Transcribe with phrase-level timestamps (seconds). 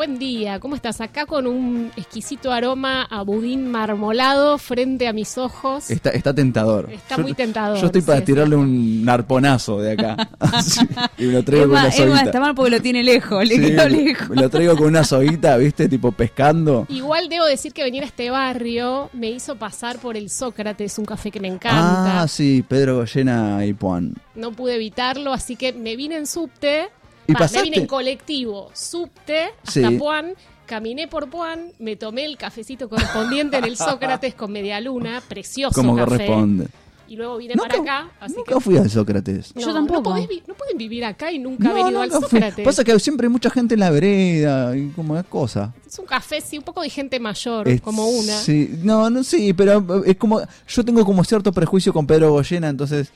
[0.00, 1.02] Buen día, ¿cómo estás?
[1.02, 5.90] Acá con un exquisito aroma a budín marmolado frente a mis ojos.
[5.90, 6.88] Está, está tentador.
[6.90, 10.16] Está muy tentador, Yo estoy para sí, tirarle un arponazo de acá.
[11.18, 12.24] Y me lo traigo con Emma, una Emma soguita.
[12.24, 14.30] está mal porque lo tiene lejos, le Sí, quedó lejos.
[14.30, 15.86] me lo traigo con una soguita, ¿viste?
[15.86, 16.86] Tipo pescando.
[16.88, 21.04] Igual debo decir que venir a este barrio me hizo pasar por el Sócrates, un
[21.04, 22.22] café que me encanta.
[22.22, 24.14] Ah, sí, Pedro Goyena y Puan.
[24.34, 26.88] No pude evitarlo, así que me vine en subte.
[27.30, 27.62] ¿Y Va, me pasaste?
[27.62, 29.96] vine en colectivo, subte hasta Sí.
[29.98, 30.34] Puan.
[30.66, 35.74] Caminé por Puan, me tomé el cafecito correspondiente en el Sócrates con media luna, precioso
[35.74, 36.08] Como café.
[36.10, 36.66] corresponde.
[37.10, 39.52] Y luego vine para acá, así nunca que fui al Sócrates.
[39.56, 39.98] No, Yo tampoco.
[39.98, 42.38] No, podés vi- no pueden vivir acá y nunca haber ido al nunca fui.
[42.38, 42.64] Sócrates.
[42.64, 45.74] Pasa que siempre hay mucha gente en la vereda y como es cosa.
[45.84, 48.38] Es un café, sí, un poco de gente mayor, Es- como una.
[48.38, 50.40] Sí, no, no, sí, pero es como.
[50.68, 53.10] Yo tengo como cierto prejuicio con Pedro Goyena, entonces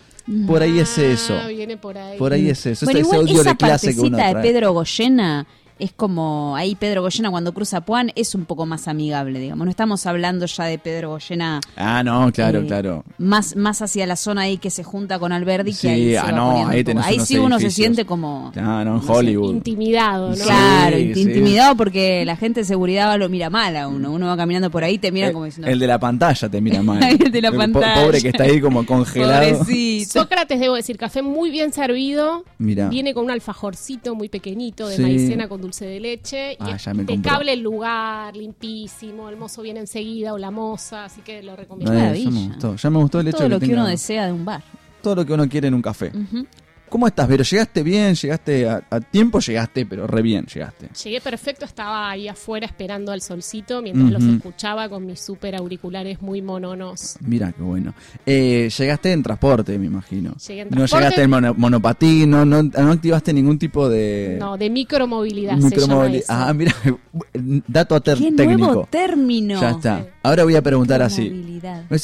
[0.48, 1.34] por ahí es eso.
[1.40, 2.18] Ah, viene por ahí.
[2.18, 2.86] Por ahí es eso.
[2.86, 4.48] Bueno, ese igual odio esa de clase que uno partecita de.
[4.52, 5.46] Pedro Goyena
[5.78, 9.64] es como ahí Pedro Goyena cuando cruza Puan es un poco más amigable, digamos.
[9.64, 13.04] No estamos hablando ya de Pedro Goyena Ah, no, claro, eh, claro.
[13.18, 16.18] más más hacia la zona ahí que se junta con Alberdi Sí, que ahí se
[16.18, 19.02] ah, no, ahí tenés ahí unos sí uno se siente como Ah, no, en no
[19.02, 19.54] sé, Hollywood.
[19.54, 20.34] Intimidado.
[20.34, 21.12] Claro, sí.
[21.20, 24.12] intimidado porque la gente de seguridad lo mira mal a uno.
[24.12, 25.68] Uno va caminando por ahí y te mira Eh, como diciendo.
[25.70, 27.02] el de la pantalla te mira mal.
[27.24, 28.02] El de la po- pantalla.
[28.04, 29.58] Pobre que está ahí como congelado.
[29.58, 30.20] Pobrecito.
[30.20, 32.44] Sócrates, debo decir, café muy bien servido.
[32.58, 32.88] Mira.
[32.88, 35.02] Viene con un alfajorcito muy pequeñito de Sí.
[35.02, 36.52] maicena con dulce de leche.
[36.52, 39.28] Y Ah, es impecable el lugar, limpísimo.
[39.28, 41.92] El mozo viene enseguida o la moza, así que lo recomiendo.
[41.92, 42.30] Ya maravilla.
[42.30, 42.76] me gustó.
[42.76, 44.62] Ya me gustó el hecho todo de lo que tenga uno desea de un bar.
[45.02, 46.12] todo lo que uno quiere en un café.
[46.94, 47.42] ¿Cómo estás, Vero?
[47.42, 48.14] ¿Llegaste bien?
[48.14, 49.40] ¿Llegaste a, a tiempo?
[49.40, 50.90] Llegaste, pero re bien llegaste.
[51.02, 56.22] Llegué perfecto, estaba ahí afuera esperando al solcito mientras los escuchaba con mis super auriculares
[56.22, 57.16] muy mononos.
[57.20, 57.94] Mira, qué bueno.
[58.24, 60.36] Eh, llegaste en transporte, me imagino.
[60.36, 61.02] Llegué en No transporte.
[61.02, 64.36] llegaste en mono- monopatín, no, no, no activaste ningún tipo de...
[64.38, 66.26] No, de micromovilidad se llama micromovili- eso.
[66.32, 66.72] Ah, mira,
[67.66, 68.66] dato Qué técnico.
[68.66, 69.60] nuevo término.
[69.60, 70.06] Ya está.
[70.22, 71.28] Ahora voy a preguntar así.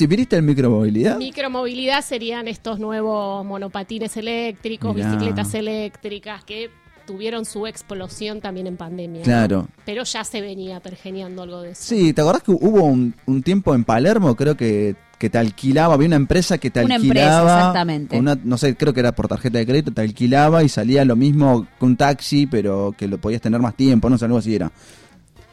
[0.07, 1.17] ¿viniste el micromovilidad?
[1.17, 5.07] Micromovilidad serían estos nuevos monopatines eléctricos, Mirá.
[5.13, 6.71] bicicletas eléctricas que
[7.07, 9.21] tuvieron su explosión también en pandemia.
[9.21, 9.25] ¿no?
[9.25, 9.69] Claro.
[9.85, 11.83] Pero ya se venía pergeniando algo de eso.
[11.83, 15.95] Sí, ¿te acordás que hubo un, un tiempo en Palermo, creo que, que te alquilaba,
[15.95, 17.39] había una empresa que te Una alquilaba.
[17.41, 18.19] empresa, exactamente.
[18.19, 21.17] una- no sé, creo que era por tarjeta de crédito, te alquilaba y salía lo
[21.17, 24.55] mismo que un taxi, pero que lo podías tener más tiempo, no sé, algo así
[24.55, 24.71] era.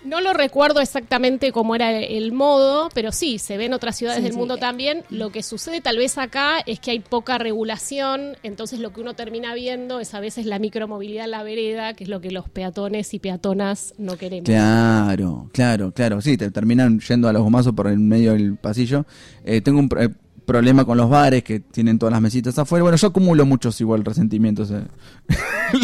[0.06, 4.20] No lo recuerdo exactamente cómo era el modo, pero sí, se ve en otras ciudades
[4.20, 4.38] Sí, del sí.
[4.38, 5.04] mundo también.
[5.10, 9.16] Lo que sucede tal vez acá es que hay poca regulación, entonces lo que uno
[9.16, 12.48] termina viendo es a veces la micromovilidad en la vereda, que es lo que los
[12.50, 14.46] peatones y peatonas no queremos.
[14.46, 16.22] Claro, claro, claro.
[16.22, 19.06] Sí, te terminan yendo a los gomazos por el medio del pasillo.
[19.44, 20.10] Eh, tengo un eh,
[20.48, 22.82] problema con los bares que tienen todas las mesitas afuera.
[22.82, 24.82] Bueno, yo acumulo muchos igual resentimientos eh,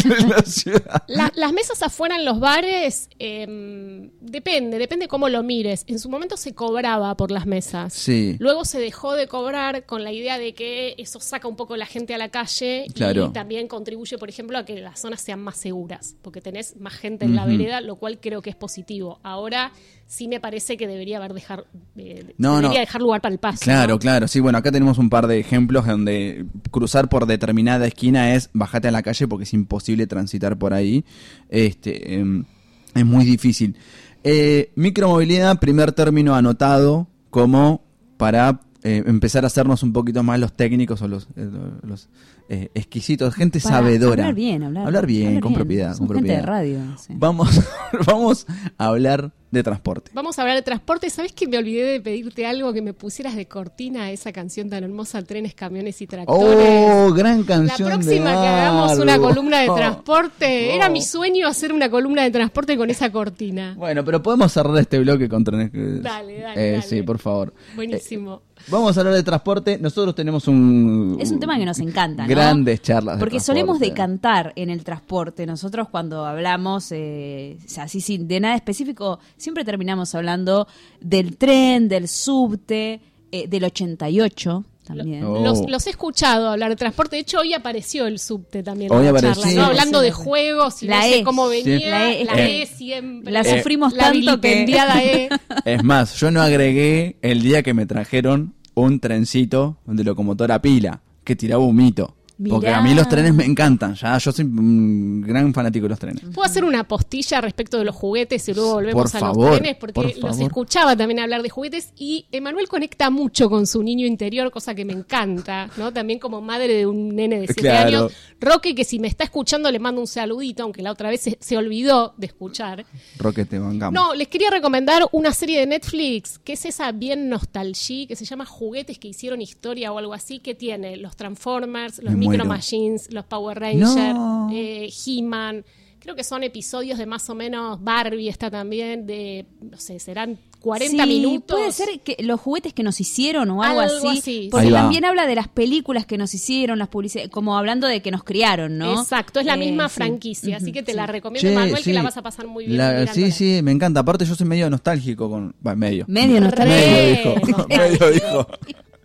[0.06, 1.04] en la ciudad.
[1.08, 5.84] La- las mesas afuera en los bares, eh, depende, depende cómo lo mires.
[5.88, 7.94] En su momento se cobraba por las mesas.
[7.94, 8.38] Sí.
[8.40, 11.86] Luego se dejó de cobrar con la idea de que eso saca un poco la
[11.86, 13.28] gente a la calle Claro.
[13.30, 16.94] y también contribuye, por ejemplo, a que las zonas sean más seguras, porque tenés más
[16.94, 19.20] gente en la vereda, lo cual creo que es positivo.
[19.24, 19.72] Ahora
[20.14, 21.66] sí me parece que debería haber dejar,
[21.98, 22.86] eh, No, debería no.
[22.86, 23.64] dejar lugar para el paso.
[23.64, 24.00] Claro, ¿no?
[24.00, 24.28] claro.
[24.28, 28.90] Sí, bueno, acá tenemos un par de ejemplos donde cruzar por determinada esquina es bajate
[28.90, 31.04] a la calle porque es imposible transitar por ahí.
[31.50, 32.46] Este, em,
[32.94, 33.76] es muy difícil.
[34.24, 37.82] Eh, micromovilidad, primer término anotado como
[38.18, 41.50] para eh, empezar a hacernos un poquito más los técnicos o los, eh,
[41.84, 42.10] los
[42.50, 44.24] eh, exquisitos, gente Para sabedora.
[44.24, 45.96] Hablar bien, hablar, Hablar bien, con propiedad.
[45.96, 46.54] Son con gente de propiedad.
[46.60, 46.80] radio.
[46.98, 47.14] sí.
[47.16, 47.62] Vamos,
[48.06, 48.46] vamos
[48.78, 50.10] a hablar de transporte.
[50.16, 51.10] Vamos a hablar de transporte.
[51.12, 54.68] ¿Sabes que me olvidé de pedirte algo que me pusieras de cortina a esa canción
[54.70, 56.58] tan hermosa, Trenes, Camiones y Tractores?
[56.68, 57.90] Oh, gran La canción.
[57.90, 60.76] de próxima que hagamos una columna de transporte.
[60.76, 60.92] Era Oh.
[60.92, 63.76] mi sueño hacer una columna de transporte con esa cortina.
[63.78, 65.72] Bueno, pero podemos cerrar este bloque con trenes.
[65.72, 66.82] Dale, dale, Eh, dale.
[66.82, 67.54] Sí, por favor.
[67.76, 68.42] Buenísimo.
[68.68, 69.78] Vamos a hablar de transporte.
[69.78, 71.18] Nosotros tenemos un.
[71.20, 72.30] Es un tema que nos encanta, ¿no?
[72.30, 73.16] Grandes charlas.
[73.16, 75.46] de Porque solemos decantar en el transporte.
[75.46, 80.68] Nosotros cuando hablamos, eh, o sea, así sin de nada específico, siempre terminamos hablando
[81.00, 83.02] del tren, del subte,
[83.32, 85.24] eh, del 88 también.
[85.24, 85.40] Oh.
[85.44, 87.16] Los, los he escuchado hablar de transporte.
[87.16, 89.44] De hecho, hoy apareció el subte también en Hoy la apareció.
[89.44, 89.66] charla, ¿no?
[89.66, 90.18] Sí, Hablando sí, de sí.
[90.24, 91.24] juegos y La no sé E.
[91.24, 91.64] cómo Sí.
[91.64, 91.90] venía.
[91.90, 93.32] La E, La eh, E siempre.
[93.34, 95.30] La sufrimos tanto que- E.
[95.66, 100.62] Es más, yo no agregué el día que me trajeron un trencito de locomotora a
[100.62, 102.16] pila que tiraba un mito.
[102.50, 106.00] Porque a mí los trenes me encantan, ya yo soy un gran fanático de los
[106.00, 106.24] trenes.
[106.34, 109.60] ¿Puedo hacer una postilla respecto de los juguetes y luego volvemos Por a favor, los
[109.60, 109.78] trenes?
[109.78, 110.42] Porque por los favor.
[110.42, 114.84] escuchaba también hablar de juguetes y Emanuel conecta mucho con su niño interior, cosa que
[114.84, 115.94] me encanta, ¿no?
[115.94, 117.88] También como madre de un nene de 7 Claro.
[117.88, 118.14] años.
[118.42, 121.38] Roque, que si me está escuchando le mando un saludito, aunque la otra vez se,
[121.40, 122.86] se olvidó de escuchar.
[123.20, 123.94] Roque, te bancamos.
[123.94, 128.26] No, les quería recomendar una serie de Netflix, que es esa bien nostalgia, que se
[128.26, 132.46] llama Juguetes que hicieron historia o algo así, que tiene los Transformers, los Micro.
[132.46, 134.50] Machines, los Power Rangers, No.
[134.54, 135.64] eh, He-Man.
[136.00, 140.38] Creo que son episodios de más o menos Barbie está también, de, no sé, serán
[140.60, 141.58] 40 Sí, minutos.
[141.58, 144.20] Puede ser que los juguetes que nos hicieron o algo, Algo así.
[144.20, 144.48] así.
[144.52, 144.80] Porque Ahí va.
[144.82, 148.26] también habla de las películas que nos hicieron, las publicidades, como hablando de que nos
[148.26, 149.00] criaron, ¿no?
[149.02, 149.96] Exacto, es la Eh, misma sí.
[149.96, 150.98] franquicia, así que te sí.
[150.98, 151.84] la recomiendo, Che, Manuel, sí.
[151.86, 152.78] que la vas a pasar muy bien.
[152.80, 154.02] La- sí, sí, me encanta.
[154.02, 155.56] Aparte yo soy medio nostálgico con...
[155.62, 156.04] Bueno, medio.
[156.10, 156.76] Medio nostálgico.
[156.76, 157.68] Medio dijo.
[157.70, 158.48] medio dijo.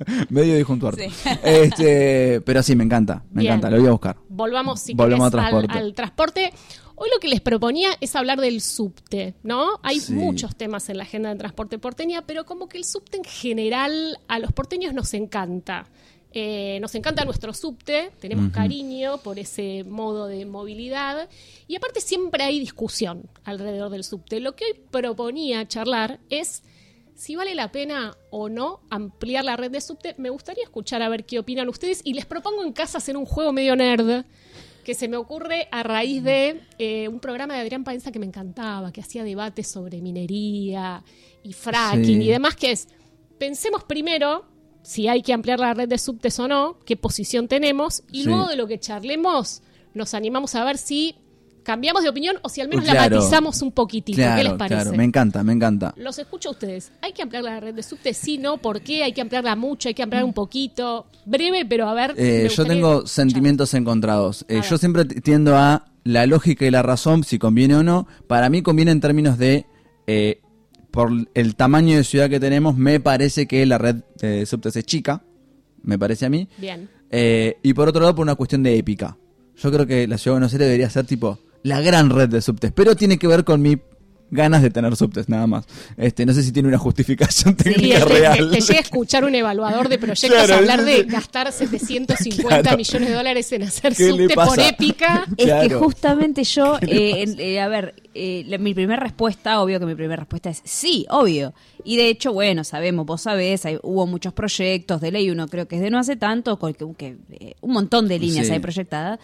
[0.31, 1.03] medio dijo un tuerto.
[1.03, 1.29] Sí.
[1.45, 3.23] Este, pero sí, me encanta.
[3.31, 3.55] Me Bien.
[3.55, 4.17] encanta, lo voy a buscar.
[4.29, 5.79] Volvamos, si Volvemos querés, a transporte.
[5.79, 6.53] Al, al transporte.
[7.01, 9.79] Hoy lo que les proponía es hablar del subte, ¿no?
[9.85, 10.13] Hay Sí.
[10.15, 14.19] muchos temas en la agenda del transporte porteña, pero como que el subte en general
[14.27, 15.87] a los porteños nos encanta.
[16.33, 21.27] Eh, nos encanta nuestro subte, tenemos cariño por ese modo de movilidad
[21.67, 24.39] y aparte siempre hay discusión alrededor del subte.
[24.39, 26.63] Lo que hoy proponía charlar es
[27.19, 30.15] si vale la pena o no ampliar la red de subte.
[30.19, 33.27] Me gustaría escuchar a ver qué opinan ustedes y les propongo en casa hacer un
[33.27, 34.25] juego medio nerd
[34.85, 38.25] que se me ocurre a raíz de eh, un programa de Adrián Paenza que me
[38.27, 41.03] encantaba, que hacía debates sobre minería
[41.43, 42.23] y fracking Sí.
[42.23, 42.87] y demás, que es,
[43.37, 44.47] pensemos primero
[44.83, 48.29] si hay que ampliar la red de subtes o no, qué posición tenemos, y Sí.
[48.29, 49.61] luego de lo que charlemos,
[49.93, 51.17] nos animamos a ver si
[51.69, 53.17] cambiamos de opinión o si al menos la Claro.
[53.17, 54.17] matizamos un poquitito.
[54.17, 54.75] ¿Qué les Claro, parece?
[54.85, 55.93] claro, me encanta, me encanta.
[55.99, 56.93] Los escucho a ustedes.
[57.03, 58.15] ¿Hay que ampliar la red de subte?
[58.15, 58.57] Sí, no.
[58.57, 59.03] ¿Por qué?
[59.05, 59.89] ¿Hay que ampliarla mucho?
[59.91, 61.05] ¿Hay que ampliar un poquito?
[61.27, 62.15] Breve, pero a ver.
[62.17, 63.09] Eh, yo tengo escuchar.
[63.11, 64.47] sentimientos encontrados.
[64.49, 68.07] Eh, yo siempre tiendo a la lógica y la razón, si conviene o no.
[68.27, 69.67] Para mí conviene en términos de,
[70.07, 70.41] eh,
[70.91, 74.85] por el tamaño de ciudad que tenemos, me parece que la red de subtes es
[74.87, 75.23] chica,
[75.83, 76.49] me parece a mí.
[76.57, 76.89] Bien.
[77.63, 79.19] Y por otro lado, por una cuestión de épica.
[79.57, 82.41] Yo creo que la ciudad de Buenos Aires debería ser tipo la gran red de
[82.41, 83.79] subtes, pero tiene que ver con mi
[84.31, 85.65] ganas de tener subtes, nada más.
[85.97, 88.51] Este, no sé si tiene una justificación Sí, técnica te, te- real.
[88.51, 91.03] te llega a escuchar un evaluador de proyectos Claro, hablar sí, de sí.
[91.05, 92.77] gastar 750 Claro.
[92.77, 95.25] millones de dólares en hacer ¿Qué le subte por épica.
[95.39, 99.63] Es que justamente yo, ¿Qué le eh, eh, a ver, eh, la- mi primera respuesta,
[99.63, 101.55] obvio que mi primera respuesta es sí, obvio.
[101.83, 105.67] Y de hecho, bueno, sabemos, vos sabés, hay- hubo muchos proyectos de ley, uno creo
[105.67, 108.53] que es de no hace tanto, con que, que, eh, un montón de líneas Sí.
[108.53, 109.19] hay proyectadas.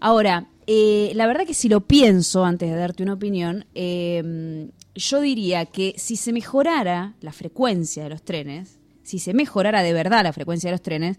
[0.00, 5.20] Ahora, eh, la verdad que si lo pienso antes de darte una opinión, eh, yo
[5.20, 10.22] diría que si se mejorara la frecuencia de los trenes, si se mejorara de verdad
[10.22, 11.16] la frecuencia de los trenes,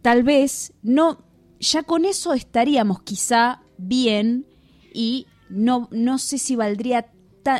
[0.00, 1.24] tal vez no,
[1.60, 4.46] ya con eso estaríamos quizá bien
[4.92, 7.06] y no, no sé si valdría,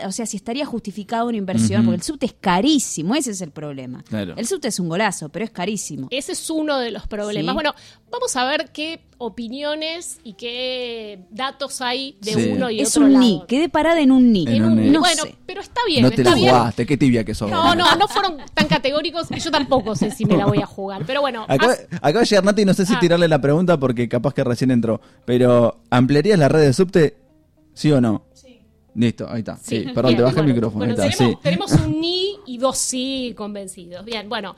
[0.07, 3.51] o sea, si estaría justificada una inversión, porque el subte es carísimo, ese es el
[3.51, 4.03] problema.
[4.09, 4.35] Claro.
[4.37, 6.09] El subte es un golazo, pero es carísimo.
[6.11, 7.53] Ese es uno de los problemas.
[7.53, 7.55] Sí.
[7.55, 7.75] Bueno,
[8.11, 12.49] vamos a ver qué opiniones y qué datos hay de Sí.
[12.53, 13.25] uno y es otro un lado.
[13.25, 14.43] ni, quedé parada en un ni.
[14.47, 14.91] En En un un- ni.
[14.91, 15.35] No bueno, sé.
[15.47, 16.51] pero está bien, no te está la bien.
[16.55, 17.51] jugaste, qué tibia que sos.
[17.51, 20.67] No, no, no fueron tan categóricos y yo tampoco sé si me la voy a
[20.67, 21.05] jugar.
[21.07, 23.01] Pero bueno, Acaba, acaba de llegar Nati, no sé si Ah.
[23.01, 25.01] tirarle la pregunta porque capaz que recién entró.
[25.25, 27.17] Pero, ¿ampliarías la red de subte?
[27.75, 28.25] ¿Sí o no?
[28.95, 29.01] Sí.
[29.01, 29.57] Listo, ahí está.
[29.57, 30.87] Sí, perdón, bien, te bajé bueno, el micrófono.
[30.87, 31.43] bueno, ahí está, tenemos, sí.
[31.43, 34.05] tenemos un ni y dos sí convencidos.
[34.05, 34.55] Bien, bueno.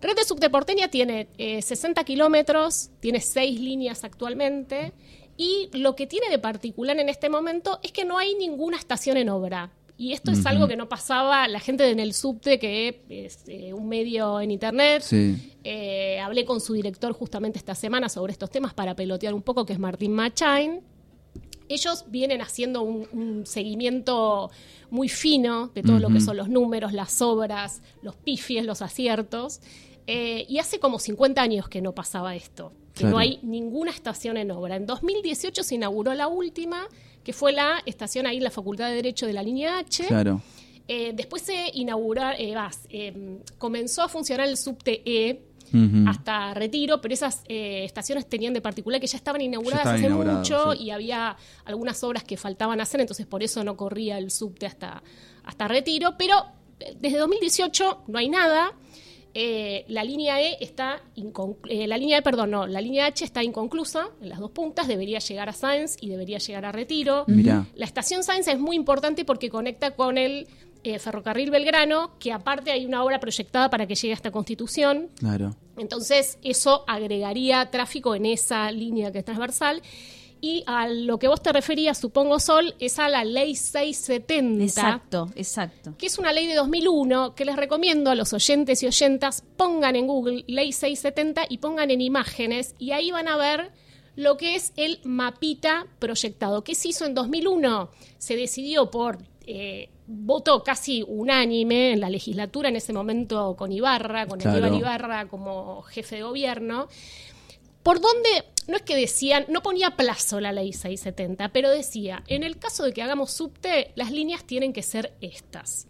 [0.00, 4.92] Red de Subte Porteña tiene eh, 60 kilómetros, tiene seis líneas actualmente.
[5.36, 9.16] Y lo que tiene de particular en este momento es que no hay ninguna estación
[9.16, 9.70] en obra.
[9.96, 13.72] Y esto es algo que no pasaba la gente en el subte, que es eh,
[13.72, 15.02] un medio en internet.
[15.02, 15.54] Sí.
[15.62, 19.64] Eh, hablé con su director justamente esta semana sobre estos temas para pelotear un poco,
[19.64, 20.80] que es Martín Machain.
[21.72, 24.50] Ellos vienen haciendo un, un seguimiento
[24.90, 29.60] muy fino de todo lo que son los números, las obras, los pifies, los aciertos.
[30.06, 33.12] Eh, y hace como 50 años que no pasaba esto, que Claro.
[33.12, 34.76] no hay ninguna estación en obra.
[34.76, 36.86] En 2018 se inauguró la última,
[37.22, 40.04] que fue la estación ahí en la Facultad de Derecho de la línea H.
[40.08, 40.42] Claro.
[40.88, 42.54] Eh, después se inauguró, eh,
[42.90, 45.40] eh, comenzó a funcionar el subte E
[46.06, 50.72] Hasta Retiro, pero esas eh, estaciones tenían de particular que ya estaban inauguradas hace mucho
[50.72, 50.84] sí.
[50.84, 55.02] y había algunas obras que faltaban hacer, entonces por eso no corría el subte hasta,
[55.44, 56.44] hasta Retiro, pero
[56.80, 58.72] eh, desde 2018 no hay nada.
[59.34, 61.00] Eh, la línea E está
[61.68, 64.86] eh, la línea E, perdón, no, la línea H está inconclusa en las dos puntas,
[64.88, 67.24] debería llegar a Sáenz y debería llegar a Retiro.
[67.28, 67.66] Mirá.
[67.74, 70.46] La estación Sáenz es muy importante porque conecta con el
[70.84, 75.10] eh, Ferrocarril Belgrano, que aparte hay una obra proyectada para que llegue hasta Constitución.
[75.18, 75.56] Claro.
[75.76, 79.82] Entonces, eso agregaría tráfico en esa línea que es transversal.
[80.44, 84.64] Y a lo que vos te referías, supongo, Sol, es a la ley 670.
[84.64, 85.94] Exacto, exacto.
[85.96, 89.94] Que es una ley de 2001 que les recomiendo a los oyentes y oyentas pongan
[89.94, 93.70] en Google ley 670 y pongan en imágenes y ahí van a ver
[94.16, 96.64] lo que es el mapita proyectado.
[96.64, 97.90] ¿Qué se hizo en 2001?
[98.18, 104.26] Se decidió por eh, voto casi unánime en la legislatura en ese momento con Ibarra,
[104.26, 104.74] con Claro.
[104.74, 106.88] Ibarra como jefe de gobierno.
[107.82, 108.28] ¿Por dónde?
[108.68, 112.84] No es que decían, no ponía plazo la ley 670, pero decía, en el caso
[112.84, 115.88] de que hagamos subte, las líneas tienen que ser estas.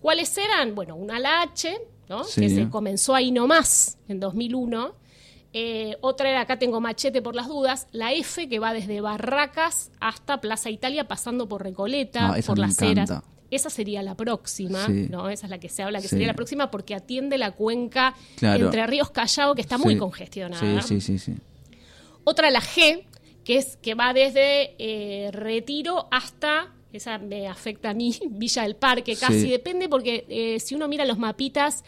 [0.00, 0.76] ¿Cuáles eran?
[0.76, 1.76] Bueno, una la H,
[2.08, 2.22] ¿no?
[2.22, 2.40] Sí.
[2.42, 4.94] que se comenzó ahí nomás en 2001.
[5.56, 9.90] Eh, otra era, acá tengo machete por las dudas, la F que va desde Barracas
[10.00, 13.12] hasta Plaza Italia pasando por Recoleta, Ah, por las encanta.
[13.14, 13.24] Heras.
[13.50, 15.06] Esa sería la próxima, Sí.
[15.10, 15.28] ¿no?
[15.28, 16.10] Esa es la que se habla que Sí.
[16.10, 18.66] sería la próxima porque atiende la cuenca Claro.
[18.66, 20.82] entre Ríos Callao que está muy congestionada.
[20.82, 21.34] Sí, sí, sí, sí.
[22.24, 23.04] Otra la G,
[23.44, 28.76] que es que va desde eh, Retiro hasta, esa me afecta a mí, Villa del
[28.76, 29.50] Parque, casi Sí.
[29.50, 31.84] depende porque eh, si uno mira los mapitas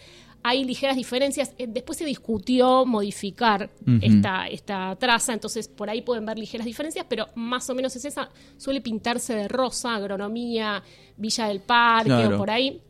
[0.49, 1.53] hay ligeras diferencias.
[1.59, 3.69] Eh, después se discutió modificar
[4.00, 8.05] esta, esta traza, entonces por ahí pueden ver ligeras diferencias, pero más o menos es
[8.05, 8.31] esa.
[8.57, 10.83] Suele pintarse de rosa, agronomía,
[11.17, 12.37] Villa del Parque Claro.
[12.37, 12.81] o por ahí.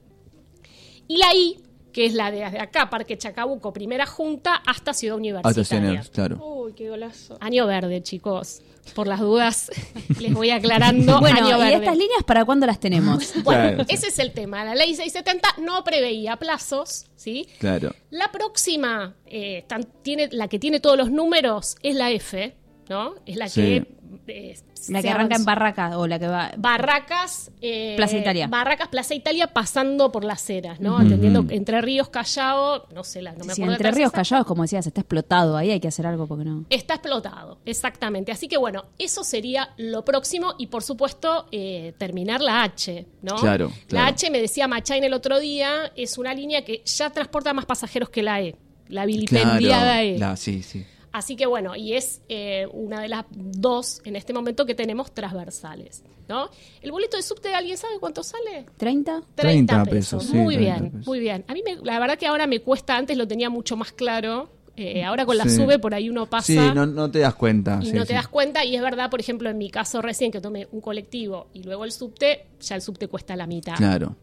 [1.09, 1.59] Y la I,
[1.97, 5.63] que es la de desde acá, Parque Chacabuco, primera junta, hasta Ciudad Universitaria.
[5.63, 6.37] Actuaciones, claro.
[6.47, 7.39] Uy, qué golazo.
[7.41, 8.61] Año verde, chicos.
[8.95, 9.71] Por las dudas,
[10.21, 11.19] les voy aclarando.
[11.21, 11.75] Bueno, año ¿y verde.
[11.77, 13.33] estas líneas para cuándo las tenemos?
[13.45, 13.85] Bueno, Claro.
[13.89, 14.63] ese es el tema.
[14.63, 17.49] La ley 670 no preveía plazos, ¿sí?
[17.61, 17.95] Claro.
[18.11, 22.55] La próxima, eh, tan- tiene, la que tiene todos los números, es la F,
[22.91, 23.15] ¿no?
[23.25, 23.63] Es la Sí.
[23.63, 23.96] que...
[24.29, 24.55] eh,
[24.89, 25.45] La que arranca en avanzó.
[25.47, 26.51] Barraca o la que va...
[26.57, 28.47] Barracas, eh, Plaza Italia.
[28.49, 30.95] Barracas, Plaza Italia, pasando por las Heras, ¿no?
[30.97, 31.07] Ujú.
[31.07, 34.87] Atendiendo Entre Ríos, Callao, no sé, la, no me acuerdo entre ríos callados, como decías,
[34.87, 35.57] está explotado.
[35.57, 36.65] Ahí hay que hacer algo porque no.
[36.71, 38.33] Está explotado, exactamente.
[38.33, 43.37] Así que bueno, eso sería lo próximo y por supuesto eh, terminar la H, ¿no?
[43.37, 44.05] Claro, claro.
[44.05, 47.67] La H, me decía Machain el otro día, es una línea que ya transporta más
[47.67, 48.55] pasajeros que la E,
[48.89, 49.59] la vilipendiada
[49.95, 50.01] Claro.
[50.01, 50.19] E.
[50.19, 50.85] La- sí, sí.
[51.17, 55.13] Así que bueno, y es eh, una de las dos en este momento que tenemos
[55.15, 56.51] transversales, ¿no?
[56.83, 58.67] El boleto de subte, ¿alguien sabe cuánto sale?
[58.79, 59.25] ¿30?
[59.35, 61.07] 30 pesos, sí, muy 30 bien, pesos.
[61.07, 61.43] muy bien.
[61.49, 64.51] A mí me- la verdad que ahora me cuesta, antes lo tenía mucho más claro.
[64.77, 65.57] eh, ahora con la Sí.
[65.57, 67.79] sube por ahí uno pasa Sí, no, no te das cuenta.
[67.83, 68.13] y sí, no te sí.
[68.13, 68.63] das cuenta.
[68.63, 71.87] Y es verdad, por ejemplo, en mi caso recién que tomé un colectivo y luego
[71.87, 73.75] el subte, ya el subte cuesta la mitad.
[73.77, 74.17] Claro.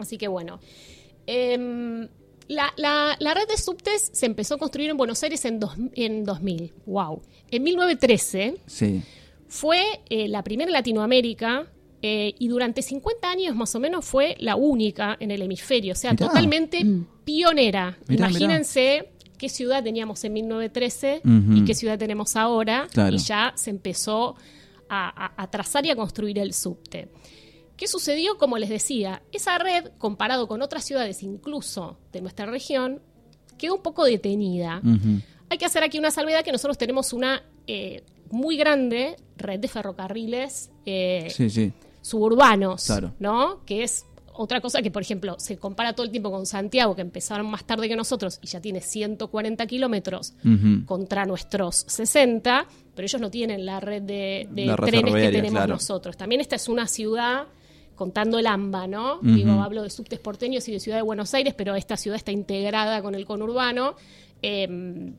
[0.00, 0.58] Así que bueno.
[1.24, 2.08] Em,
[2.52, 5.76] la, la- la red de subtes se empezó a construir en Buenos Aires en, dos-
[5.94, 6.72] en 2000.
[6.86, 7.22] ¡Wow!
[7.50, 9.02] En 1913 Sí.
[9.48, 11.66] fue eh, la primera en Latinoamérica
[12.02, 15.92] eh, y durante 50 años más o menos fue la única en el hemisferio.
[15.92, 16.26] O sea, Mirá.
[16.28, 16.84] totalmente
[17.24, 17.98] pionera.
[18.08, 21.56] Mirá, Imagínense qué ciudad teníamos en 1913 Ujú.
[21.58, 22.88] y qué ciudad tenemos ahora.
[22.92, 23.14] Claro.
[23.14, 24.36] Y ya se empezó
[24.88, 27.08] a, a- a trazar y a construir el subte.
[27.82, 28.38] ¿Qué sucedió?
[28.38, 33.02] Como les decía, esa red, comparado con otras ciudades, incluso de nuestra región,
[33.58, 34.80] quedó un poco detenida.
[35.48, 39.66] Hay que hacer aquí una salvedad que nosotros tenemos una eh, muy grande red de
[39.66, 41.72] ferrocarriles eh, Sí, sí.
[42.02, 43.14] suburbanos, Claro.
[43.18, 43.64] ¿no?
[43.66, 47.02] Que es otra cosa que, por ejemplo, se compara todo el tiempo con Santiago, que
[47.02, 50.34] empezaron más tarde que nosotros y ya tiene 140 kilómetros
[50.86, 55.30] contra nuestros 60, pero ellos no tienen la red de, de La red trenes que
[55.32, 55.74] tenemos claro.
[55.74, 56.16] nosotros.
[56.16, 57.48] También esta es una ciudad,
[57.94, 59.18] contando el AMBA, ¿no?
[59.22, 62.32] Digo, hablo de subtes porteños y de Ciudad de Buenos Aires, pero esta ciudad está
[62.32, 63.94] integrada con el conurbano.
[64.42, 65.12] eh,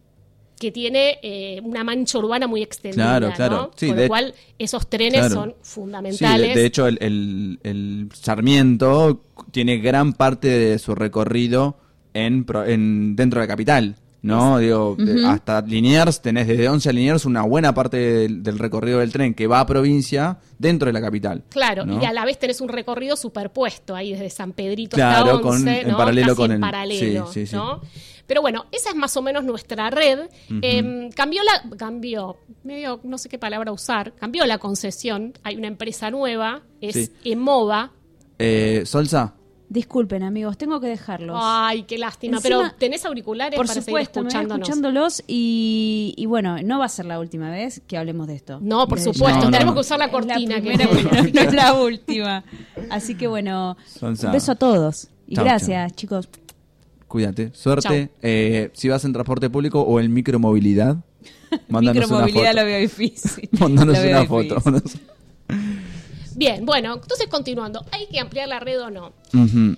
[0.59, 3.55] que tiene eh, una mancha urbana muy extendida, Claro, claro.
[3.57, 3.71] ¿no?
[3.75, 5.33] Sí, Con lo cual esos trenes Claro.
[5.33, 6.55] son Sí, de, fundamentales.
[6.55, 11.77] de hecho, el, el- el Sarmiento tiene gran parte de su recorrido
[12.13, 13.95] en, en dentro de la capital.
[14.23, 14.57] ¿No?
[14.57, 14.95] Digo,
[15.27, 19.33] hasta Liniers, tenés desde 11 a Liniers una buena parte del, del recorrido del tren
[19.33, 21.43] que va a provincia dentro de la capital.
[21.49, 22.01] Claro, ¿no?
[22.01, 25.51] y a la vez tenés un recorrido superpuesto ahí desde San Pedrito Claro, hasta con-
[25.57, 25.97] 11, en ¿no?
[25.97, 27.57] paralelo Casi con en el- paralelo, sí, sí.
[28.25, 30.29] Pero bueno, esa es más o menos nuestra red.
[30.61, 35.33] Eh, cambió la, cambió, medio, no sé qué palabra usar, cambió la concesión.
[35.43, 37.11] Hay una empresa nueva, es.
[37.25, 37.91] Emova.
[38.39, 39.33] Eh, Solsa,
[39.73, 41.35] Disculpen, amigos, tengo que dejarlos.
[41.41, 42.37] Ay, qué lástima.
[42.37, 44.69] Encima- pero tenés auriculares Por para supuesto, seguir me voy escuchándonos.
[44.69, 48.59] escuchándolos y, y bueno, no va a ser la última vez que hablemos de esto.
[48.61, 49.73] No, por De- supuesto, No, no, tenemos no.
[49.73, 50.55] que usar la Es cortina.
[50.61, 51.09] que primera, tenemos.
[51.11, 52.43] pero no es la última.
[52.91, 54.27] Así que bueno, Sonsa.
[54.27, 55.07] un beso a todos.
[55.27, 56.29] Y Chau, gracias, chicos.
[57.07, 57.49] cuídate.
[57.55, 58.11] Suerte.
[58.21, 60.97] Eh, si vas en transporte público o en micromovilidad,
[61.67, 62.59] mándanos una Micromovilidad foto.
[62.61, 63.49] lo veo difícil.
[63.59, 64.61] Mándanos Lo veo una foto.
[66.35, 69.13] Bien, bueno, entonces continuando, ¿hay que ampliar la red o no?
[69.33, 69.75] Ujú.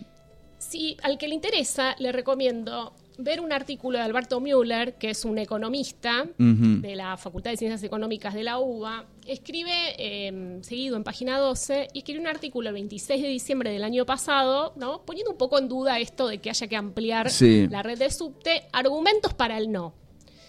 [0.57, 5.23] Si al que le interesa, le recomiendo ver un artículo de Alberto Müller, que es
[5.23, 9.05] un economista de la Facultad de Ciencias Económicas de la UBA.
[9.25, 13.83] Escribe, eh, seguido en página 12, y escribió un artículo el 26 de diciembre del
[13.85, 15.03] año pasado, ¿no?
[15.05, 17.67] poniendo un poco en duda esto de que haya que ampliar Sí.
[17.69, 19.93] la red de subte, argumentos para el no.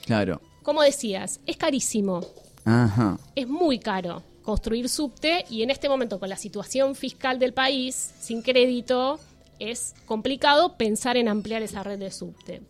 [0.04, 0.40] Claro.
[0.62, 2.20] Como decías, es carísimo,
[2.64, 3.18] Ajá.
[3.36, 8.14] es muy caro construir subte y en este momento con la situación fiscal del país,
[8.20, 9.18] sin crédito,
[9.58, 12.62] es complicado pensar en ampliar esa red de subte.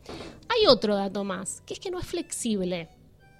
[0.49, 2.88] Hay otro dato más, que es que no es flexible.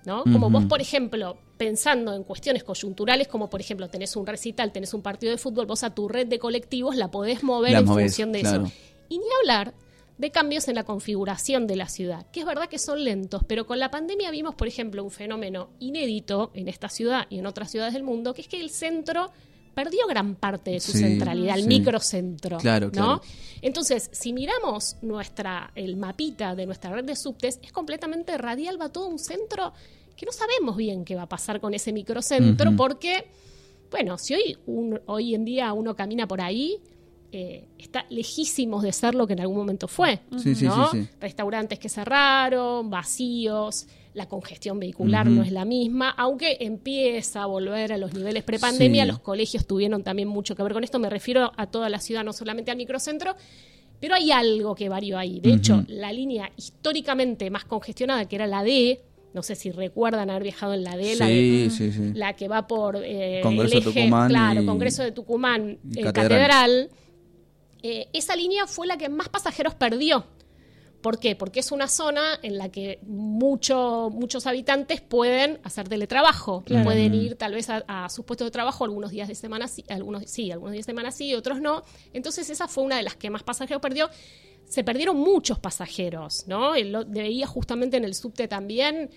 [0.05, 0.23] ¿no?
[0.23, 4.95] Como vos, por ejemplo, pensando en cuestiones coyunturales, como por ejemplo tenés un recital, tenés
[4.95, 7.87] un partido de fútbol, vos a tu red de colectivos la podés mover La en
[7.87, 8.67] movés, función de claro.
[8.67, 8.75] eso.
[9.09, 9.75] Y ni hablar
[10.19, 13.67] de cambios en la configuración de la ciudad, que es verdad que son lentos, pero
[13.67, 17.71] con la pandemia vimos, por ejemplo, un fenómeno inédito en esta ciudad y en otras
[17.71, 19.31] ciudades del mundo, que es que el centro
[19.75, 21.69] perdió gran parte de su Sí, centralidad, el sí.
[21.69, 22.57] microcentro.
[22.57, 22.93] Claro, ¿no?
[22.93, 23.21] claro.
[23.61, 28.89] Entonces, si miramos nuestra, el mapita de nuestra red de subtes, es completamente radial, va
[28.89, 29.75] todo un centro
[30.17, 33.27] que no sabemos bien qué va a pasar con ese microcentro, porque,
[33.91, 36.81] bueno, si hoy, un- hoy en día uno camina por ahí,
[37.39, 40.21] eh, está lejísimos de ser lo que en algún momento fue.
[40.39, 40.89] Sí, ¿no?
[40.91, 41.09] sí, sí.
[41.21, 47.93] Restaurantes que cerraron, vacíos, la congestión vehicular no es la misma, aunque empieza a volver
[47.93, 51.53] a los niveles prepandemia, los colegios tuvieron también mucho que ver con esto, me refiero
[51.57, 53.35] a toda la ciudad, no solamente al microcentro,
[54.01, 55.41] pero hay algo que varió ahí.
[55.41, 59.01] De hecho, la línea históricamente más congestionada, que era la D,
[59.35, 62.67] no sé si recuerdan haber viajado en la D, la, de- Sí, la que va
[62.67, 66.13] por eh, Congreso el de eje, Tucumán claro, y- Congreso de Tucumán, y eh, Catedral.
[66.15, 66.91] Catedral,
[67.83, 70.27] eh, esa línea fue la que más pasajeros perdió.
[71.03, 71.37] ¿Por qué?
[71.37, 77.37] Porque es una zona en la que mucho- muchos habitantes pueden hacer teletrabajo, pueden ir
[77.37, 80.51] tal vez a, a sus puestos de trabajo algunos días de semana, sí, algunos sí,
[80.51, 81.85] algunos días de semana sí, otros no.
[82.13, 84.09] Entonces esa fue una de las que más pasajeros perdió.
[84.65, 86.75] Se perdieron muchos pasajeros, ¿no?
[86.77, 89.11] Lo veía justamente en el subte también,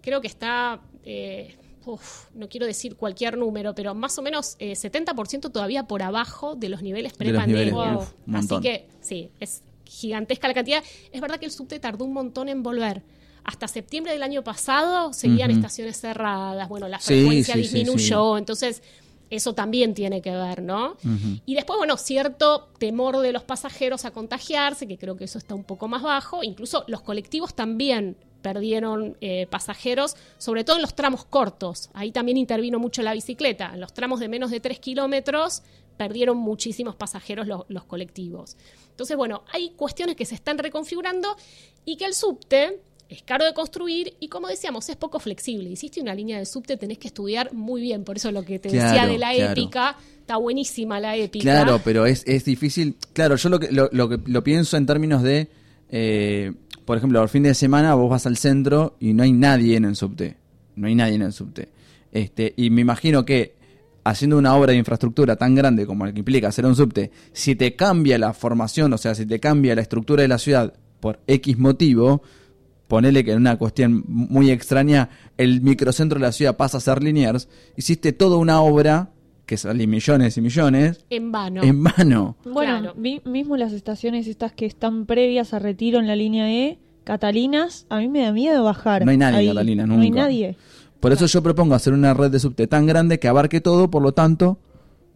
[0.00, 4.72] creo que está, eh, uf, no quiero decir cualquier número, pero más o menos eh,
[4.72, 7.98] 70% todavía por abajo de los niveles prepandemia.
[8.32, 10.82] Así que sí, es gigantesca la cantidad.
[11.12, 13.02] Es verdad que el subte tardó un montón en volver.
[13.44, 18.82] Hasta septiembre del año pasado seguían estaciones cerradas, bueno, la frecuencia sí, sí, disminuyó, entonces
[19.28, 20.96] eso también tiene que ver, ¿no?
[21.44, 25.54] Y después, bueno, cierto temor de los pasajeros a contagiarse, que creo que eso está
[25.54, 30.94] un poco más bajo, incluso los colectivos también perdieron eh, pasajeros, sobre todo en los
[30.94, 31.88] tramos cortos.
[31.94, 33.70] Ahí también intervino mucho la bicicleta.
[33.72, 35.62] En los tramos de menos de 3 kilómetros
[35.96, 38.56] perdieron muchísimos pasajeros lo- los colectivos.
[38.90, 41.36] Entonces, bueno, hay cuestiones que se están reconfigurando
[41.86, 45.70] y que el subte es caro de construir y como decíamos, es poco flexible.
[45.70, 48.04] Hiciste una línea de subte, tenés que estudiar muy bien.
[48.04, 49.52] Por eso lo que te decía de la claro.
[49.52, 51.44] épica, está buenísima la épica.
[51.44, 52.96] Claro, pero es, es difícil.
[53.14, 55.48] Claro, yo lo que, lo, lo que lo pienso en términos de,
[55.90, 56.52] eh,
[56.84, 59.84] por ejemplo, el fin de semana vos vas al centro y no hay nadie en
[59.84, 60.36] el subte.
[60.76, 61.68] No hay nadie en el subte.
[62.12, 63.54] Este, y me imagino que
[64.04, 67.54] haciendo una obra de infraestructura tan grande como la que implica hacer un subte, si
[67.56, 71.20] te cambia la formación, o sea, si te cambia la estructura de la ciudad por
[71.26, 72.22] X motivo,
[72.86, 77.02] ponele que en una cuestión muy extraña, el microcentro de la ciudad pasa a ser
[77.02, 79.13] Liniers, hiciste toda una obra
[79.46, 81.62] que sale millones y millones En vano.
[81.62, 82.36] en vano.
[82.44, 82.94] Bueno, Claro.
[82.96, 87.86] mi- mismo las estaciones estas que están previas a retiro en la línea E, Catalinas,
[87.90, 89.04] a mí me da miedo bajar.
[89.04, 89.48] No hay nadie en ahí.
[89.48, 90.22] Catalinas, No hay nunca.
[90.22, 90.56] nadie.
[91.00, 94.02] Por eso yo propongo hacer una red de subte tan grande que abarque todo, por
[94.02, 94.58] lo tanto,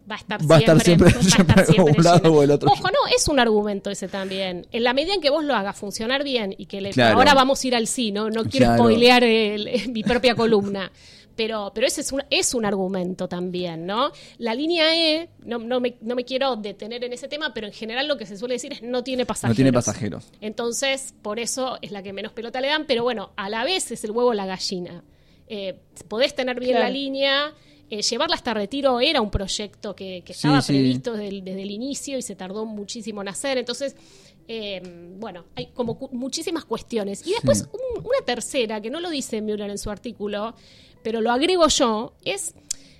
[0.09, 2.33] va a estar Va a estar siempre, siempre- va a estar siempre siempre un lado
[2.33, 2.69] o el otro.
[2.71, 4.67] Ojo, no, es un argumento ese también.
[4.71, 7.17] En la medida en que vos lo hagas funcionar bien y que le, Claro.
[7.17, 8.29] ahora vamos a ir al sí, ¿no?
[8.29, 8.83] No quiero Claro.
[8.83, 10.91] spoilear el- mi propia columna.
[11.39, 14.11] Pero, pero ese es un, es un argumento también, ¿no?
[14.39, 17.71] La línea E, no, no, me, no me quiero detener en ese tema, pero en
[17.71, 19.53] general lo que se suele decir es no tiene pasajeros.
[19.53, 20.25] no tiene pasajeros.
[20.41, 23.89] Entonces, por eso es la que menos pelota le dan, pero bueno, a la vez
[23.89, 25.01] es el huevo la gallina.
[25.47, 26.87] Eh, podés tener bien Claro.
[26.87, 27.53] la línea,
[27.89, 30.73] eh, llevarla hasta retiro era un proyecto que, que Sí, estaba sí.
[30.73, 33.57] previsto desde el, desde el inicio y se tardó muchísimo en hacer.
[33.57, 33.95] Entonces,
[34.47, 34.81] eh,
[35.19, 37.25] bueno, hay como cu- muchísimas cuestiones.
[37.25, 37.65] Y después, Sí.
[37.71, 40.53] un- una tercera, que no lo dice Müller en su artículo,
[41.03, 42.55] pero lo agrego yo, es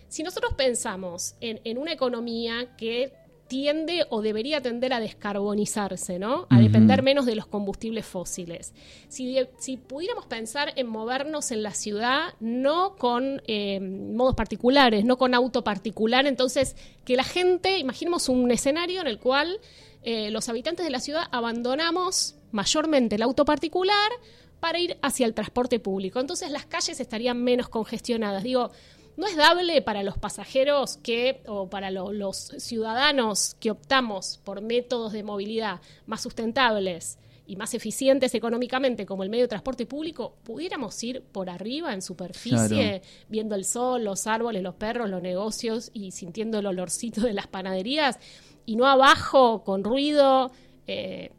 [0.07, 3.13] si nosotros pensamos en, en una economía que
[3.49, 6.45] tiende o debería tender a descarbonizarse, ¿no?
[6.49, 8.73] A depender menos de los combustibles fósiles.
[9.09, 15.17] Si, si pudiéramos pensar en movernos en la ciudad, no con eh, modos particulares, no
[15.17, 19.59] con auto particular, entonces que la gente, imaginemos un escenario en el cual
[20.03, 24.11] eh, los habitantes de la ciudad abandonamos mayormente el auto particular
[24.59, 26.19] para ir hacia el transporte público.
[26.19, 28.43] Entonces las calles estarían menos congestionadas.
[28.43, 28.71] Digo,
[29.17, 34.61] no es dable para los pasajeros que, o para lo- los ciudadanos que optamos por
[34.61, 40.35] métodos de movilidad más sustentables y más eficientes económicamente como el medio de transporte público,
[40.43, 43.03] pudiéramos ir por arriba en superficie, Claro.
[43.27, 47.47] viendo el sol, los árboles, los perros, los negocios y sintiendo el olorcito de las
[47.47, 48.19] panaderías
[48.65, 50.51] y no abajo con ruido.
[50.91, 51.31] eh,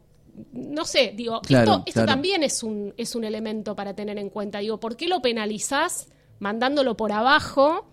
[0.53, 2.07] no sé, digo, Claro, esto, esto claro.
[2.13, 4.59] también es un, es un elemento para tener en cuenta.
[4.59, 6.07] Digo, ¿por qué lo penalizás
[6.39, 7.85] mandándolo por abajo?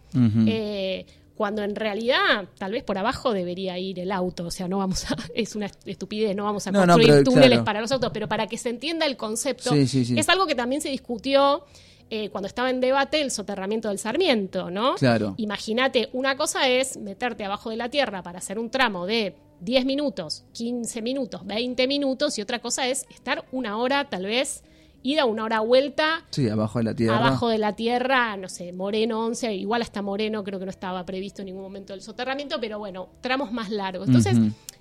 [0.46, 4.79] Eh, cuando en realidad tal vez por abajo debería ir el auto, o sea, no
[4.79, 7.64] vamos a, es una estupidez, no vamos a No, no, construir pero túneles claro.
[7.64, 10.18] para los autos, pero para que se entienda el concepto, Sí, sí, sí.
[10.18, 11.64] es algo que también se discutió
[12.11, 14.94] eh, cuando estaba en debate el soterramiento del Sarmiento, ¿no?
[14.94, 15.35] Claro.
[15.37, 19.85] Imagínate, una cosa es meterte abajo de la tierra para hacer un tramo de 10
[19.85, 24.62] minutos, 15 minutos, 20 minutos, y otra cosa es estar una hora, tal vez,
[25.03, 27.16] ida una hora vuelta Sí, abajo de la tierra.
[27.18, 31.05] abajo de la tierra, no sé, Moreno 11, igual hasta Moreno creo que no estaba
[31.07, 34.09] previsto en ningún momento el soterramiento, pero bueno, tramos más largos.
[34.09, 34.37] Entonces,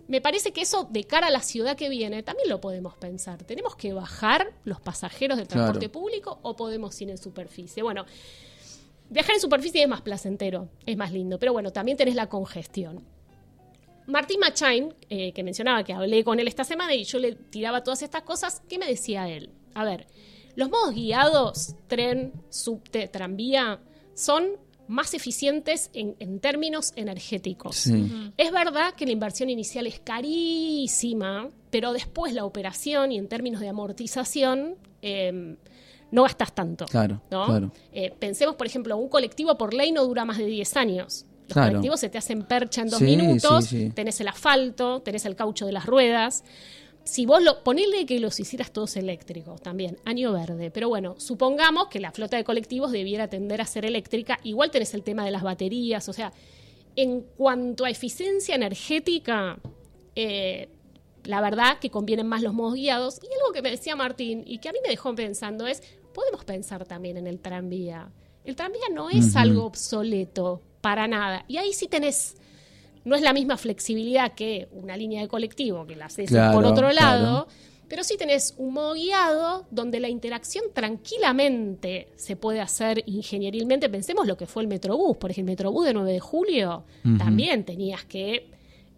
[0.07, 3.43] me parece que eso de cara a la ciudad que viene también lo podemos pensar.
[3.43, 5.91] ¿Tenemos que bajar los pasajeros del transporte Claro.
[5.99, 7.83] público o podemos ir en superficie?
[7.83, 8.05] Bueno,
[9.09, 13.03] viajar en superficie es más placentero, es más lindo, pero bueno, también tenés la congestión.
[14.07, 17.83] Martín Machain, eh, que mencionaba que hablé con él esta semana y yo le tiraba
[17.83, 19.51] todas estas cosas, ¿qué me decía él?
[19.73, 20.07] A ver,
[20.55, 23.79] los modos guiados, tren, subte, tranvía,
[24.15, 27.75] son más eficientes en, en términos energéticos.
[27.75, 28.31] Sí.
[28.37, 33.59] Es verdad que la inversión inicial es carísima, pero después la operación y en términos
[33.59, 35.57] de amortización eh,
[36.11, 36.85] no gastas tanto.
[36.85, 37.45] Claro, ¿no?
[37.45, 37.71] claro.
[37.91, 41.25] Eh, pensemos, por ejemplo, un colectivo por ley no dura más de 10 años.
[41.47, 41.69] Los Claro.
[41.71, 43.89] colectivos se te hacen percha en dos Sí, minutos, sí, sí.
[43.91, 46.43] tenés el asfalto, tenés el caucho de las ruedas.
[47.05, 50.71] Si vos lo, ponele que los hicieras todos eléctricos también, año verde.
[50.71, 54.39] Pero bueno, supongamos que la flota de colectivos debiera tender a ser eléctrica.
[54.43, 56.09] Igual tenés el tema de las baterías.
[56.09, 56.33] O sea,
[56.97, 59.57] en cuanto a eficiencia energética,
[60.15, 60.67] eh,
[61.23, 63.19] la verdad que convienen más los modos guiados.
[63.23, 65.81] Y algo que me decía Martín y que a mí me dejó pensando es,
[66.13, 68.11] podemos pensar también en el tranvía.
[68.43, 71.45] El tranvía no es algo obsoleto, para nada.
[71.47, 72.35] Y ahí sí tenés,
[73.05, 76.65] no es la misma flexibilidad que una línea de colectivo, que la haces Claro, por
[76.65, 77.47] otro lado, claro.
[77.87, 83.89] pero sí tenés un modo guiado donde la interacción tranquilamente se puede hacer ingenierilmente.
[83.89, 86.83] Pensemos lo que fue el Metrobús, por ejemplo, el Metrobús de 9 de julio,
[87.17, 88.49] también tenías que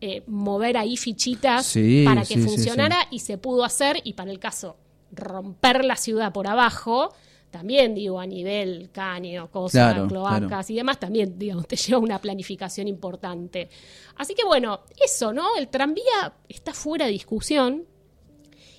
[0.02, 4.14] eh, mover ahí fichitas Sí, para que sí, sí, funcionara y se pudo hacer y
[4.14, 4.78] para el caso
[5.12, 7.14] romper la ciudad por abajo,
[7.52, 10.66] también digo a nivel caño, cosas, Claro, cloacas claro.
[10.70, 13.70] y demás, también digamos, te lleva una planificación importante.
[14.18, 15.56] Así que bueno, eso, ¿no?
[15.58, 17.86] El tranvía está fuera de discusión.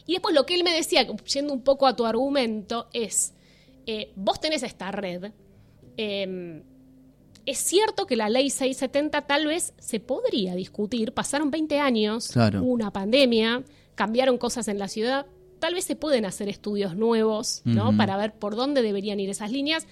[0.07, 3.35] Y después lo que él me decía, yendo un poco a tu argumento, es,
[3.87, 5.31] eh, vos tenés esta red,
[5.97, 6.63] eh,
[7.47, 12.63] es cierto que la ley 670 tal vez se podría discutir, pasaron 20 años, Claro.
[12.63, 13.63] hubo una pandemia,
[13.95, 15.27] cambiaron cosas en la ciudad,
[15.61, 17.97] tal vez se pueden hacer estudios nuevos, ¿no?
[17.97, 19.87] Para ver por dónde deberían ir esas líneas.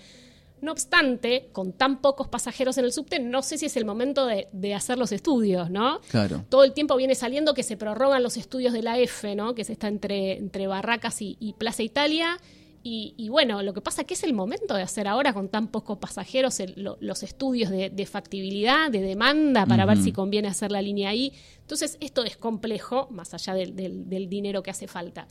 [0.60, 4.26] No obstante, con tan pocos pasajeros en el subte, no sé si es el momento
[4.26, 6.00] de, de hacer los estudios, ¿no?
[6.10, 6.44] Claro.
[6.48, 9.54] Todo el tiempo viene saliendo que se prorrogan los estudios de la F, ¿no?
[9.54, 12.38] Que se está entre, entre Barracas y, y Plaza Italia.
[12.84, 15.48] Y, y bueno, lo que pasa es que es el momento de hacer ahora con
[15.48, 20.12] tan pocos pasajeros el- lo- los estudios de, de factibilidad, de demanda, para ver si
[20.12, 21.32] conviene hacer la línea ahí.
[21.60, 25.26] Entonces, esto es complejo, más allá del, del- del dinero que hace falta.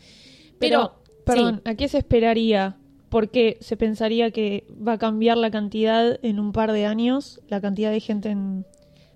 [0.60, 1.72] Pero, Pero, perdón, sí.
[1.72, 2.78] ¿a qué se esperaría?
[3.10, 7.40] ¿Por qué se pensaría que va a cambiar la cantidad en un par de años?
[7.48, 8.66] La cantidad de gente en...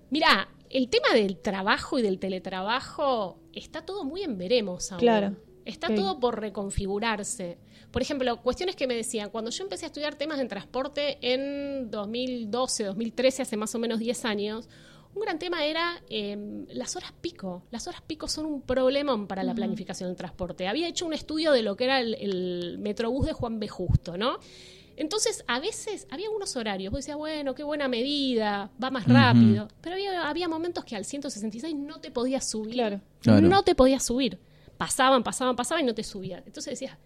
[0.08, 5.00] Mira, el tema del trabajo y del teletrabajo está todo muy en veremos ahora.
[5.00, 5.36] Claro.
[5.66, 7.58] Está todo por reconfigurarse.
[7.92, 11.90] Por ejemplo, cuestiones que me decían, cuando yo empecé a estudiar temas de transporte en
[11.90, 14.68] 2012, 2013, hace más o menos 10 años,
[15.14, 17.64] un gran tema era eh, las horas pico.
[17.70, 20.68] Las horas pico son un problemón para la planificación del transporte.
[20.68, 23.68] Había hecho un estudio de lo que era el, el Metrobús de Juan B.
[23.68, 24.38] Justo, ¿no?
[24.96, 29.68] Entonces, a veces había algunos horarios, vos decías, bueno, qué buena medida, va más rápido.
[29.80, 32.74] Pero había, había momentos que al 166 no te podías subir.
[32.74, 33.00] Claro.
[33.20, 33.48] Claro.
[33.48, 34.38] No te podías subir.
[34.76, 36.42] Pasaban, pasaban, pasaban y no te subían.
[36.46, 36.98] Entonces decías,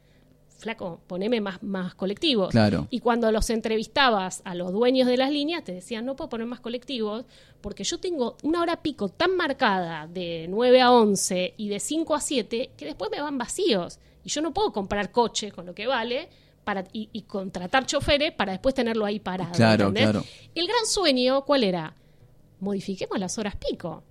[0.58, 2.50] flaco, poneme más, más colectivos.
[2.50, 2.88] Claro.
[2.90, 6.46] Y cuando los entrevistabas a los dueños de las líneas, te decían, no puedo poner
[6.46, 7.24] más colectivos
[7.60, 12.14] porque yo tengo una hora pico tan marcada de 9 a 11 y de 5
[12.14, 13.98] a 7 que después me van vacíos.
[14.24, 16.28] Y yo no puedo comprar coche con lo que vale
[16.64, 19.52] para, y, y contratar choferes para después tenerlo ahí parado.
[19.52, 20.10] Claro, ¿entendés?
[20.10, 20.26] claro.
[20.54, 21.94] El gran sueño, ¿cuál era?
[22.60, 24.02] Modifiquemos las horas pico.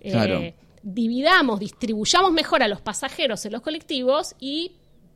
[0.00, 0.40] Eh, Claro.
[0.82, 4.72] dividamos, distribuyamos mejor a los pasajeros en los colectivos y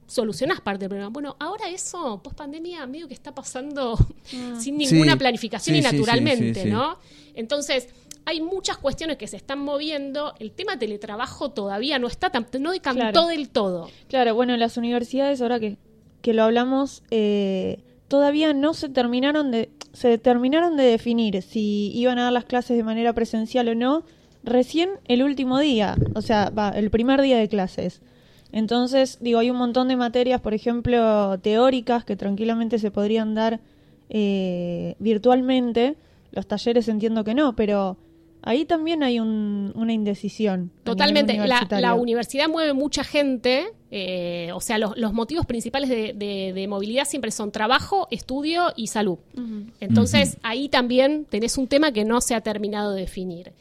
[0.06, 1.08] solucionás parte del problema.
[1.10, 3.96] Bueno, ahora eso, post pandemia, medio que está pasando
[4.58, 6.70] sin ninguna Sí, planificación sí, y naturalmente, sí, sí.
[6.70, 6.98] ¿no?
[7.34, 7.88] Entonces,
[8.24, 10.34] hay muchas cuestiones que se están moviendo.
[10.38, 13.26] El tema teletrabajo todavía no está tan, no decantó Claro.
[13.26, 13.90] del todo.
[14.08, 15.76] Claro, bueno, las universidades, ahora que,
[16.20, 22.18] que lo hablamos, eh, todavía no se terminaron de se terminaron de definir si iban
[22.18, 24.04] a dar las clases de manera presencial o no
[24.42, 28.00] recién el último día, o sea, va, el primer día de clases.
[28.52, 33.60] Entonces, digo, hay un montón de materias, por ejemplo, teóricas que tranquilamente se podrían dar
[34.10, 35.96] eh, virtualmente.
[36.32, 37.96] Los talleres entiendo que no, pero
[38.42, 40.70] ahí también hay un- una indecisión.
[40.84, 41.32] Totalmente.
[41.80, 43.64] La, universidad mueve mucha gente.
[43.94, 48.72] eh, o sea, los, los motivos principales de, de- de movilidad siempre son trabajo, estudio
[48.76, 49.18] y salud.
[49.80, 53.52] Entonces, ahí también tenés un tema que no se ha terminado de definir.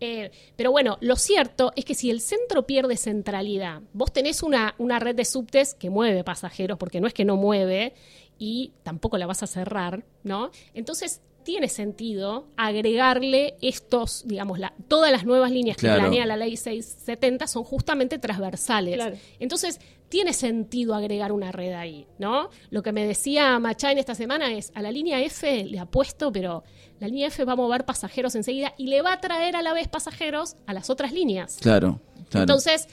[0.00, 4.74] Eh, pero bueno, lo cierto es que si el centro pierde centralidad, vos tenés una,
[4.78, 7.94] una red de subtes que mueve pasajeros, porque no es que no mueve,
[8.38, 10.50] y tampoco la vas a cerrar, ¿no?
[10.74, 15.96] Entonces, tiene sentido agregarle estos, digamos, la, todas las nuevas líneas Claro.
[15.96, 18.96] que planea la ley 670 son justamente transversales.
[18.96, 19.16] Claro.
[19.40, 22.50] Entonces, tiene sentido agregar una red ahí, ¿no?
[22.70, 26.64] Lo que me decía Machain esta semana es, a la línea F le apuesto, pero
[26.98, 29.72] la línea F va a mover pasajeros enseguida y le va a traer a la
[29.72, 31.58] vez pasajeros a las otras líneas.
[31.60, 32.44] Claro, claro.
[32.44, 32.88] Entonces,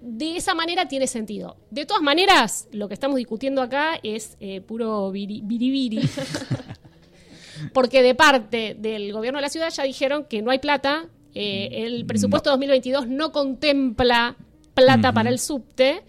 [0.00, 1.56] de esa manera tiene sentido.
[1.70, 6.00] De todas maneras, lo que estamos discutiendo acá es eh, puro biribiri.
[7.74, 11.06] Porque de parte del gobierno de la ciudad ya dijeron que no hay plata.
[11.34, 14.36] eh, el presupuesto 2022 no contempla
[14.74, 16.02] plata para el subte.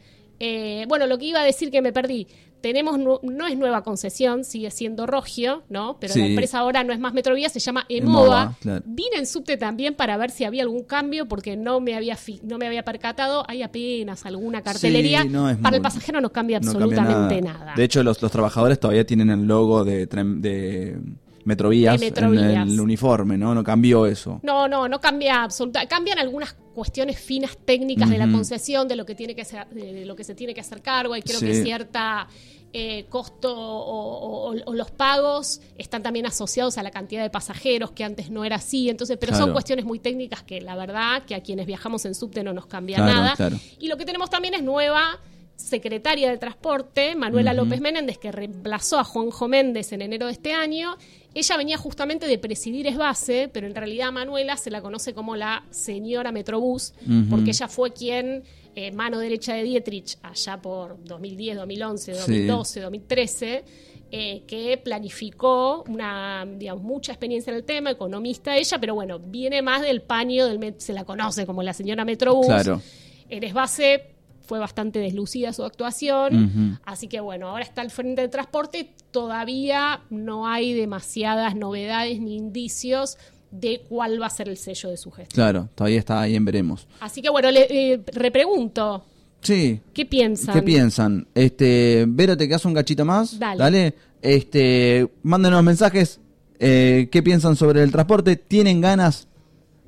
[0.44, 2.26] Eh, bueno, lo que iba a decir que me perdí.
[2.62, 5.98] Tenemos, no es nueva concesión, sigue siendo Rogio, ¿no?
[6.00, 8.58] Pero la empresa ahora no es más Metrovía, se llama Emova, Emova.
[8.60, 8.84] claro.
[8.86, 12.40] Vine en subte también para ver si había algún cambio porque no me había fi-
[12.44, 13.46] no me había percatado.
[13.48, 15.24] Hay apenas alguna cartelería.
[15.24, 17.74] Sí, no, es para el pasajero no cambia no cambia absolutamente nada.
[17.76, 21.00] De hecho, los, los trabajadores todavía tienen el logo de, tren- de
[21.46, 22.44] Metrovías, De Metrovías.
[22.44, 23.54] en el uniforme, ¿no?
[23.56, 24.40] No cambió eso.
[24.44, 25.90] No, no, no cambia absolutamente.
[25.94, 30.06] Cambian algunas cuestiones finas técnicas de la concesión, de lo que tiene que ser, de
[30.06, 31.16] lo que se tiene que hacer cargo.
[31.16, 31.46] Y creo Sí.
[31.48, 32.28] que cierta
[32.74, 37.92] eh, costo o, o- o los pagos están también asociados a la cantidad de pasajeros
[37.92, 38.90] que antes no era así.
[38.90, 42.44] Entonces, pero son cuestiones muy técnicas que la verdad que a quienes viajamos en subte
[42.46, 43.36] no nos cambia Claro, nada.
[43.36, 43.58] claro.
[43.78, 45.20] Y lo que tenemos también es nueva
[45.58, 50.54] secretaria de Transporte, Manuela López Méndez, que reemplazó a Juanjo Méndez en enero de este
[50.54, 50.96] año.
[51.34, 55.64] Ella venía justamente de presidir Esbase, pero en realidad Manuela se la conoce como la
[55.70, 56.94] señora Metrobús,
[57.30, 58.44] porque ella fue quien,
[58.76, 62.20] eh, mano derecha de Dietrich, allá por 2010, 2011, Sí.
[62.20, 63.64] 2012, 2013,
[64.12, 69.62] eh, que planificó una, digamos, mucha experiencia en el tema, economista ella, pero bueno, viene
[69.62, 72.46] más del paño del se la conoce como la señora Metrobús.
[72.48, 72.82] Claro.
[73.30, 74.11] En Esbase
[74.52, 80.02] fue bastante deslucida su actuación, así que bueno, ahora está al frente del transporte, todavía
[80.10, 83.18] no hay demasiadas novedades ni indicios
[83.50, 85.34] de cuál va a ser el sello de su gestión.
[85.36, 86.86] Claro, todavía está ahí en veremos.
[87.00, 87.62] Así que bueno, le
[87.94, 89.06] eh, repregunto,
[89.40, 89.80] Sí.
[89.94, 90.54] ¿qué piensan?
[90.54, 91.28] ¿Qué piensan?
[91.34, 93.40] Este, Vero, ¿te quedas un cachito más?
[93.40, 93.94] Dale.
[94.22, 96.20] Este, mándenos mensajes.
[96.60, 98.36] eh, ¿Qué piensan sobre el transporte?
[98.36, 99.30] ¿Tienen ganas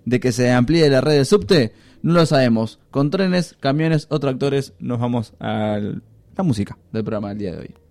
[0.05, 1.73] de que se amplíe la red de subte?
[2.03, 2.79] No lo sabemos.
[2.91, 5.79] Con trenes, camiones o tractores nos vamos a
[6.35, 7.82] la música del programa del día de hoy.